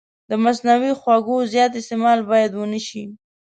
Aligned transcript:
د 0.29 0.31
مصنوعي 0.43 0.93
خوږو 0.99 1.37
زیات 1.53 1.71
استعمال 1.77 2.19
باید 2.29 2.51
ونه 2.53 2.79
شي. 2.87 3.03